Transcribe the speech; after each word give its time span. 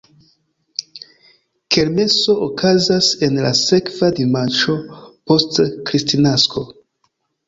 Kermeso 1.75 2.35
okazas 2.45 3.09
en 3.27 3.37
la 3.47 3.51
sekva 3.59 4.09
dimanĉo 4.21 4.75
post 5.33 5.61
Kristnasko. 5.91 6.65